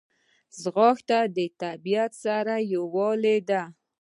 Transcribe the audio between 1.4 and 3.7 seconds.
طبیعت سره یووالی دی